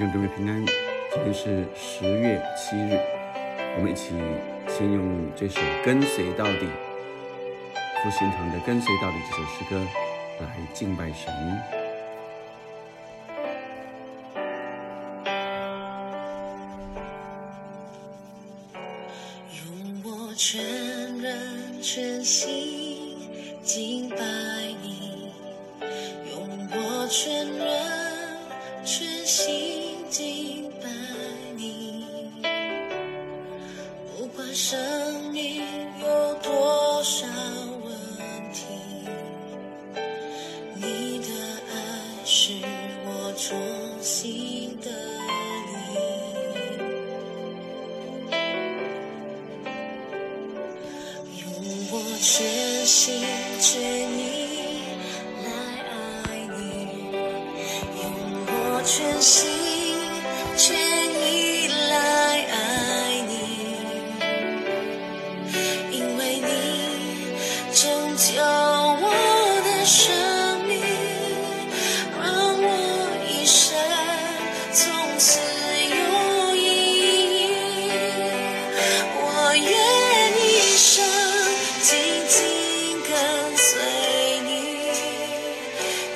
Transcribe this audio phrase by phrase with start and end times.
[0.00, 0.64] 兄姊妹平安，
[1.12, 2.98] 今天是十月七日，
[3.76, 4.14] 我们一起
[4.66, 6.52] 先用这首《跟随到底》
[8.02, 9.78] 复兴堂的《跟随到底》这首诗歌
[10.40, 11.30] 来敬拜神。
[19.58, 20.64] 用我全
[21.18, 23.18] 人全心
[23.62, 24.16] 敬拜
[24.82, 25.30] 你，
[26.30, 27.46] 用我全
[43.52, 44.88] 我衷心的
[45.66, 45.74] 你。
[51.40, 51.44] 用
[51.90, 53.20] 我全心
[53.60, 54.22] 全意
[55.44, 55.48] 来
[55.90, 55.92] 爱
[56.56, 56.62] 你，
[58.00, 58.02] 用
[58.46, 58.50] 我
[58.84, 59.59] 全心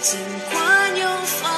[0.04, 1.53] 尽管有风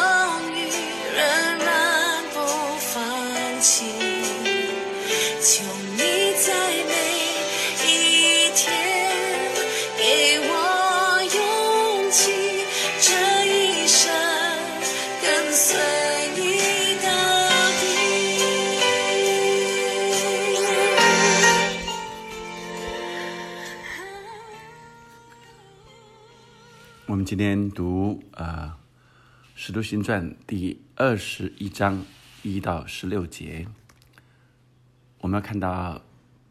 [27.16, 28.68] 我们今天读呃
[29.54, 32.04] 《使徒行传》第二十一章
[32.42, 33.66] 一到十六节，
[35.20, 36.02] 我们要看到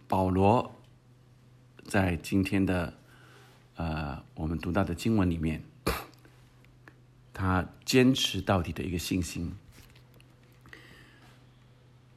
[0.07, 0.75] 保罗
[1.83, 2.95] 在今天的
[3.75, 5.61] 呃我们读到的经文里面，
[7.31, 9.53] 他坚持到底的一个信心。《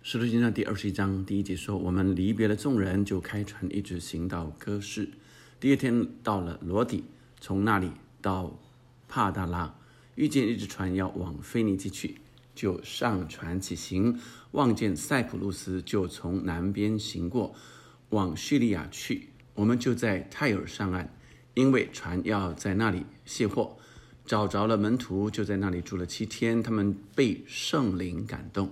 [0.02, 5.10] 使徒行传》第二十一章第一节说：“我们离别了众人，就开船，一直行到哥市。
[5.60, 7.04] 第二天到了罗底，
[7.38, 8.58] 从那里到
[9.08, 9.74] 帕大拉，
[10.14, 12.18] 遇见一只船要往腓尼基去，
[12.54, 14.18] 就上船起行，
[14.52, 17.54] 望见塞浦路斯，就从南边行过，
[18.10, 19.28] 往叙利亚去。
[19.54, 21.12] 我们就在泰尔上岸，
[21.54, 23.76] 因为船要在那里卸货。
[24.24, 26.62] 找着了门徒，就在那里住了七天。
[26.62, 28.70] 他们被圣灵感动，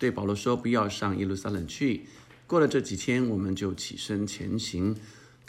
[0.00, 2.06] 对保罗说：“不要上耶路撒冷去。”
[2.48, 4.96] 过了这几天，我们就起身前行。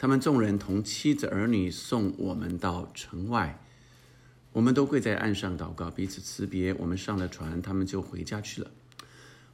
[0.00, 3.60] 他们众人同妻子儿女送我们到城外，
[4.52, 6.72] 我们都跪在岸上祷告，彼此辞别。
[6.74, 8.70] 我们上了船，他们就回家去了。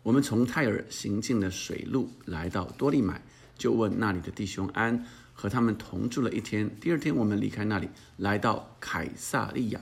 [0.03, 3.23] 我们从泰尔行进了水路，来到多利买，
[3.57, 6.71] 就问那里的弟兄安，和他们同住了一天。
[6.79, 7.89] 第二天，我们离开那里，
[8.19, 9.81] 来到凯撒利亚，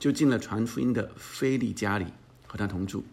[0.00, 2.06] 就进了传福音的菲利家里，
[2.48, 3.04] 和他同住。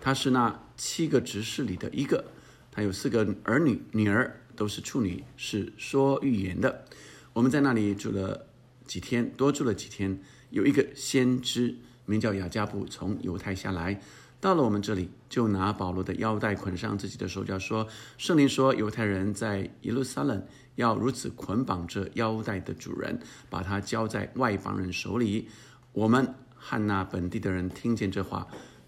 [0.00, 2.24] 他是那七个执事里的一个，
[2.70, 6.84] 他有四个儿女，女儿都是处女，是说预言的。
[7.32, 8.46] 我们在那里住了
[8.86, 10.20] 几天，多住了几天。
[10.50, 11.76] 有一个先知
[12.06, 14.00] 名叫雅加布，从犹太下来，
[14.40, 17.88] 到了我们这里，就拿保罗的腰带捆上自己的手脚，说
[18.18, 23.18] ：“圣灵说，犹太人在耶路撒冷要如此捆绑着腰带的主人，
[23.50, 25.48] 把他交在外邦人手里。”
[25.92, 28.46] 我们汉那本地的人听见这话，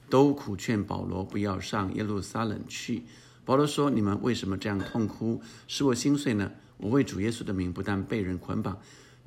[0.09, 3.03] 都苦劝保罗不要上耶路撒冷去。
[3.47, 6.51] 保罗说：“你们为什么这样痛哭，使我心碎呢？
[6.79, 8.77] 我为主耶稣的名，不但被人捆绑，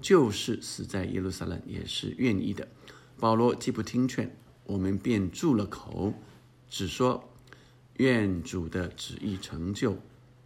[0.01, 2.67] 就是死在耶路撒冷也是愿意的。”
[3.17, 4.35] 保罗既不听劝，
[4.65, 6.13] 我们便住了口，
[6.69, 7.29] 只说
[7.95, 9.97] ：“愿主的旨意成就。”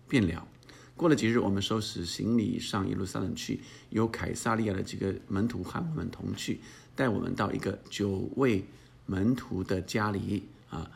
[0.08, 0.48] 便了。
[0.96, 6.62] 过了几日，我们收拾行李上耶路撒冷去，有凯撒利亚的几个门徒和我们同去，
[6.96, 8.66] 带我们到一个九位
[9.08, 10.92] 门徒的家里啊，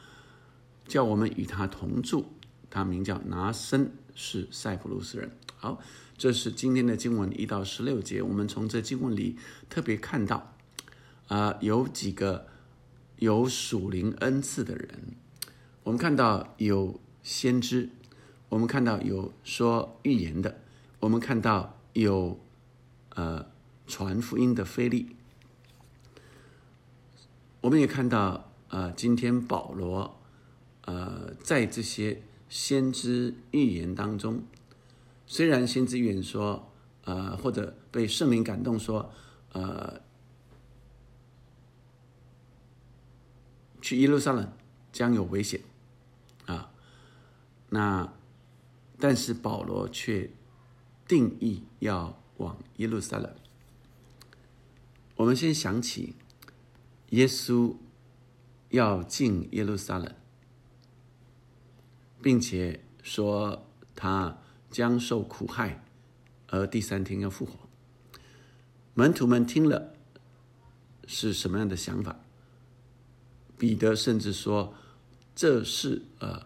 [0.88, 2.24] 叫我们与他同住。
[2.70, 5.32] 他名叫拿森，是塞浦路斯人。
[5.58, 5.80] 好，
[6.18, 8.22] 这是今天的经文一到十六节。
[8.22, 9.38] 我们从这经文里
[9.70, 10.54] 特别看到，
[11.28, 12.48] 啊、有几个
[13.18, 15.16] 有属灵恩赐的人。
[15.84, 17.90] 我们看到有先知，
[18.50, 20.60] 我们看到有说预言的，
[21.00, 22.40] 我们看到有
[23.16, 23.46] 呃
[23.88, 25.16] 传福音的菲利，
[27.62, 30.20] 我们也看到呃今天保罗
[30.86, 34.44] 呃在这些先知预言当中，
[35.26, 36.72] 虽然先知预言说
[37.04, 39.12] 呃或者被圣灵感动说
[39.52, 40.02] 呃
[43.82, 44.52] 去耶路撒冷
[44.92, 45.62] 将有危险，
[46.46, 46.72] 啊
[47.70, 48.14] 那
[49.00, 50.30] 但是保罗却
[51.08, 53.36] 定义要往耶路撒冷。
[55.16, 56.16] 我们先想起
[57.10, 57.76] 耶稣
[58.70, 60.16] 要进耶路撒冷，
[62.22, 63.66] 并且说
[63.96, 64.38] 他
[64.70, 65.84] 将受苦害，
[66.48, 67.54] 而第三天要复活。
[68.94, 69.94] 门徒们听了
[71.06, 72.20] 是什么样的想法？
[73.58, 74.74] 彼得甚至说
[75.36, 76.46] ：“这事呃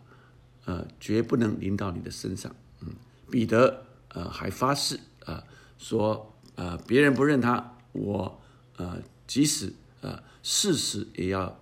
[0.65, 2.93] 呃，绝不能临到你的身上。”嗯，
[3.29, 5.43] 彼得呃还发誓啊，
[5.77, 8.41] 说呃别人不认他，我
[8.77, 11.59] 呃即使呃事实也要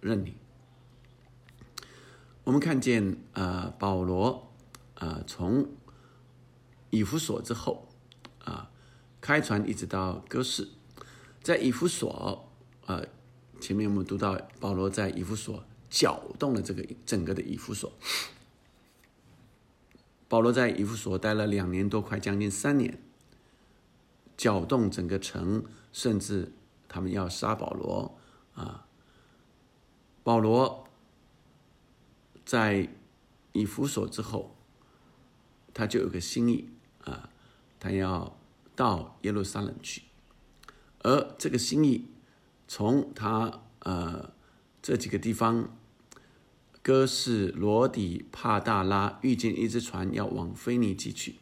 [0.00, 0.34] 认你。
[2.44, 4.52] 我们看见呃保罗
[4.94, 5.66] 呃从
[6.90, 7.88] 以弗所之后
[8.44, 8.70] 啊
[9.20, 10.68] 开船一直到哥士，
[11.42, 12.48] 在以弗所
[12.86, 13.04] 呃。
[13.60, 17.90] 前面我们读到保罗在以弗所搅动了这个整个的以弗所。
[20.28, 23.00] 保罗在以弗所待了两年多，快将近三年，
[24.36, 26.52] 搅动整个城，甚至
[26.88, 28.18] 他们要杀保罗
[28.54, 28.86] 啊。
[30.22, 30.86] 保罗
[32.44, 32.88] 在
[33.52, 34.56] 以弗所之后，
[35.72, 36.68] 他就有个心意
[37.02, 37.30] 啊，
[37.78, 38.36] 他要
[38.74, 40.02] 到耶路撒冷去，
[41.00, 42.08] 而这个心意。
[42.66, 44.32] 从他呃
[44.82, 45.76] 这几个地方，
[46.82, 51.36] 哥士、罗底、帕大拉，遇见一只船要往腓尼基去，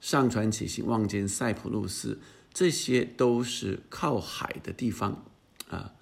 [0.00, 2.20] 上船起行，望见塞浦路斯，
[2.54, 5.24] 这些都是靠海的地方
[5.68, 5.94] 啊。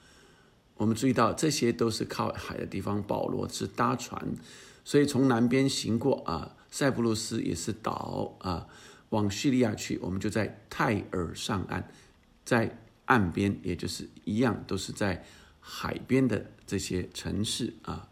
[0.78, 3.02] 我们注意到，这些都是靠海的地方。
[3.02, 4.34] 保罗是搭船，
[4.82, 8.66] 所以从南边行过啊，塞浦路斯也是岛啊，
[9.10, 11.84] 往叙利亚去，我们就在泰尔上岸，
[12.46, 12.78] 在。
[13.08, 15.24] 岸边，也就是一样，都是在
[15.60, 18.06] 海边的这些城市啊，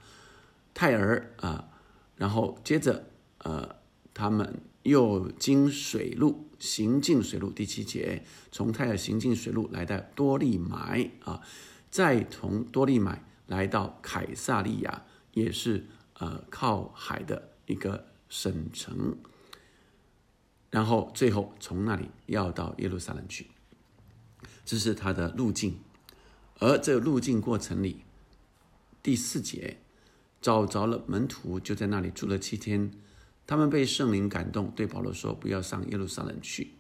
[0.72, 1.68] 泰尔啊，
[2.16, 3.04] 然后接着
[3.40, 3.76] 呃，
[4.14, 11.42] 他们又经水路行进水路，第七节从泰尔行进水路来到多利买啊，
[11.96, 15.87] 再从多利买来到凯撒利亚，也是
[16.19, 19.16] 呃靠海的一个省城，
[20.69, 23.46] 然后最后从那里要到耶路撒冷去。
[24.62, 25.78] 这是他的路径，
[26.58, 28.02] 而这路径过程里，
[29.02, 29.78] 第四节
[30.42, 32.90] 找着了门徒，就在那里住了七天。
[33.46, 36.72] 他们被圣灵感动，对保罗说：“不要上耶路撒冷去。”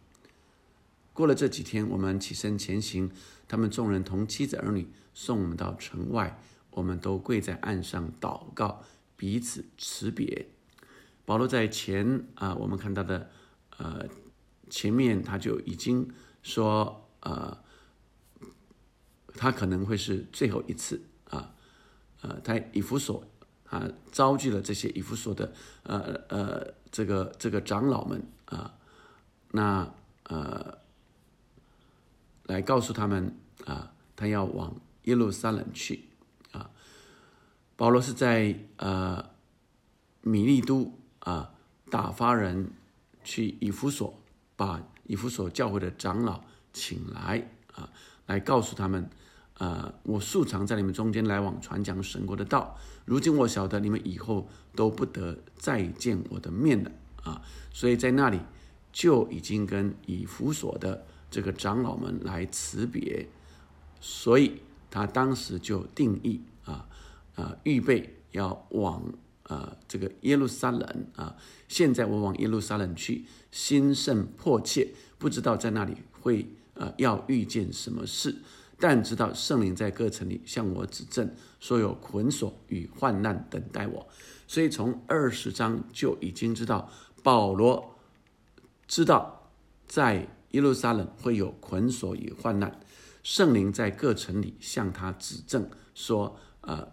[1.14, 3.10] 过了这几天，我们起身前行。
[3.48, 6.40] 他们众人同妻子儿女送我们到城外，
[6.70, 8.82] 我们都跪在岸上祷告，
[9.16, 10.48] 彼此辞别。
[11.24, 13.30] 保罗在前啊，我们看到的
[13.78, 14.06] 呃
[14.70, 16.08] 前面他就已经
[16.42, 17.58] 说呃。
[19.38, 20.98] 他可能会是最后一次
[21.28, 21.52] 啊，
[22.22, 23.22] 呃，他以弗所
[23.68, 25.52] 啊，召集了这些以弗所的
[25.82, 25.98] 呃
[26.30, 28.78] 呃这个这个长老们啊，
[29.50, 30.78] 那呃
[32.46, 36.08] 来告诉他们啊，他要往耶路撒冷去
[36.50, 36.70] 啊。
[37.76, 39.24] 保罗是在呃
[40.22, 41.52] 米利都啊
[41.90, 42.70] 打发人
[43.22, 44.18] 去以弗所，
[44.56, 46.40] 把以弗所教会的长老
[46.72, 47.90] 请来啊，
[48.26, 49.08] 来告诉他们。
[49.58, 52.76] 呃，我素常在你们中间来往传讲神国的道。
[53.06, 56.90] 如今我晓得你们以后都不得再见我的面了
[57.24, 57.40] 啊！
[57.72, 58.38] 所以在那里
[58.96, 63.28] 就已经跟以弗所的这个长老们来辞别。
[64.00, 66.88] 所以他当时就定义啊
[67.34, 69.02] 啊，预备要往
[69.42, 71.36] 啊这个耶路撒冷啊。
[71.68, 78.34] 现在我往耶路撒冷去，心甚迫切，不知道在那里会呃要遇见什么事。
[78.78, 84.06] 但知道圣灵在各城里向我指证，说有捆锁与患难等待我，
[84.46, 86.90] 所以从二十章就已经知道
[87.22, 87.95] 保罗
[88.88, 89.50] 知道
[89.86, 92.80] 在耶路撒冷会有捆锁与患难，
[93.22, 96.86] 圣灵在各城里向他指证说，呃，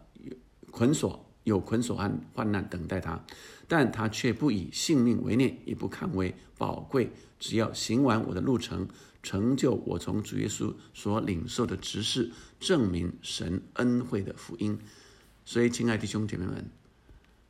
[0.71, 3.23] 捆锁有捆锁和患难等待他，
[3.67, 8.87] 但他却不以性命为念，也不看为宝贵，只要行完我的路程。
[9.21, 14.77] 成就我从主耶稣所领受的职事，证明神恩惠的福音。
[15.45, 16.69] 所以，亲爱弟兄姐妹们，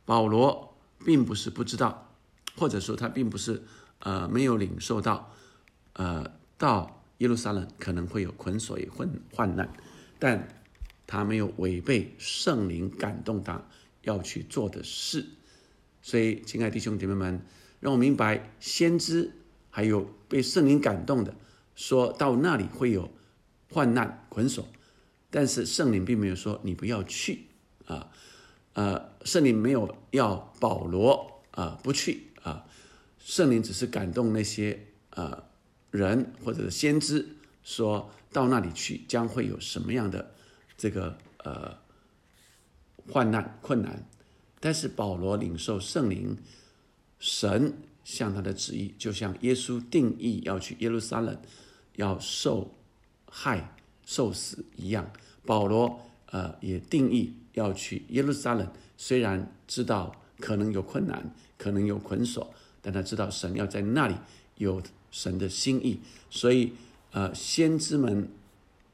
[0.04, 2.14] 保罗并不是不知道，
[2.56, 3.64] 或者说他并不是
[4.04, 5.34] 呃没有领受到，
[5.94, 9.68] 呃到耶路撒冷可能会有捆锁与患患难，
[10.18, 10.48] 但
[11.06, 13.60] 他没有违背圣灵感动他
[14.02, 15.26] 要去做的事。
[16.00, 17.40] 所以，亲爱弟兄姐妹们，
[17.80, 19.32] 让我明白先知
[19.70, 21.34] 还有被圣灵感动的。
[21.74, 23.10] 说到那里会有
[23.70, 24.68] 患难捆锁，
[25.30, 27.46] 但是圣灵并没有说你不要去
[27.86, 28.10] 啊。
[28.74, 32.28] 呃，圣灵没有要保罗啊不去，
[33.24, 34.78] 圣灵只是感动那些
[35.10, 35.42] 呃
[35.90, 37.26] 人或者先知，
[37.62, 40.34] 说到那里去将会有什么样的
[40.76, 41.74] 这个呃
[43.10, 44.06] 患难困难，
[44.60, 46.36] 但是保罗领受圣灵，
[47.18, 47.72] 神
[48.04, 51.40] 向他的旨意，就像耶稣定义要去耶路撒冷，
[51.96, 52.74] 要受
[53.30, 55.10] 害受死一样，
[55.46, 62.52] 保罗呃也定义要去耶路撒冷，虽然知道可能有困难，可能有捆锁，
[62.84, 64.14] 但他知道神要在那里
[64.58, 65.98] 有神的心意，
[66.30, 66.74] 所以
[67.10, 68.28] 呃先知们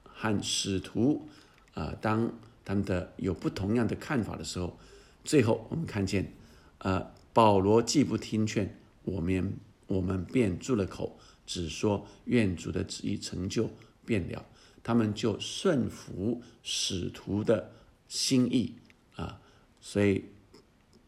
[0.04, 1.28] 和使徒
[1.74, 2.32] 啊当。
[2.62, 4.78] 他们的有不同样的看法的时候，
[5.24, 6.32] 最后我们看见，
[6.78, 9.54] 呃，保罗既不听劝，我们
[9.88, 13.68] 我们便住了口，只说愿主的旨意成就
[14.04, 14.46] 便了。
[14.84, 17.72] 他们就顺服使徒的
[18.06, 18.74] 心意
[19.16, 19.40] 啊，
[19.80, 20.26] 所以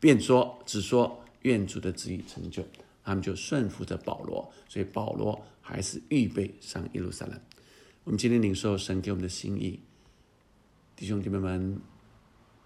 [0.01, 2.65] 便说只说愿主的旨意成就，
[3.05, 4.53] 他们就顺服着保罗。
[4.69, 7.41] 所以保罗还是预备上耶路撒冷。
[8.05, 9.81] 我们今天领受神给我们的心意。
[10.97, 11.81] 弟兄姐妹们，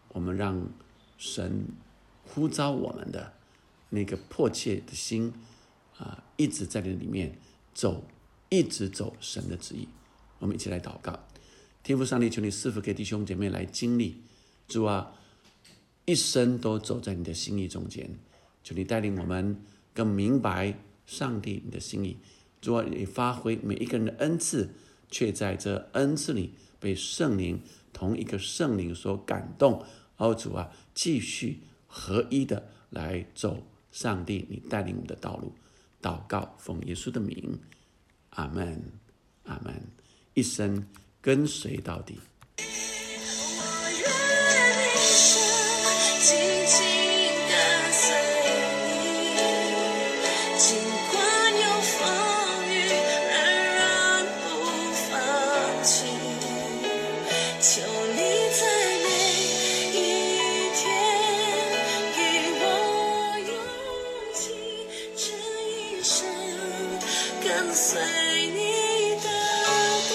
[0.08, 0.68] 我们让
[1.18, 1.66] 神
[2.24, 3.32] 呼召我们的
[3.90, 5.32] 那个迫切的心
[5.98, 7.38] 啊，一直在那里面
[7.74, 8.04] 走，
[8.48, 9.88] 一直走神的旨意。
[10.38, 11.18] 我们一起来祷告，
[11.82, 14.22] 天父上帝，求你赐福给弟兄姐妹来经历
[14.68, 15.12] 主啊，
[16.04, 18.10] 一生都走在你的心意中间。
[18.66, 19.62] 求你带领我们
[19.94, 22.16] 更明白上帝你的心意。
[22.60, 24.74] 主啊，你发挥每一个人的恩赐，
[25.08, 27.60] 却在这恩赐里被圣灵。
[27.92, 29.84] 同一个圣灵所感动，
[30.16, 35.54] 哦主啊，继续合一的来走上帝你带领我们的道路。
[36.02, 37.60] 祷告，奉耶稣的名，
[38.30, 38.82] 阿门，
[39.44, 39.80] 阿门，
[40.34, 40.86] 一生
[41.22, 42.18] 跟随到底。
[67.78, 69.28] 随你到
[70.08, 70.14] 底，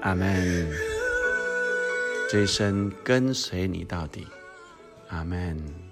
[0.00, 0.66] 阿门。
[2.30, 4.26] 这一生跟随你到底，
[5.08, 5.91] 阿门。